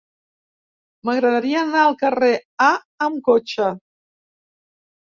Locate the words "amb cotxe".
3.11-3.71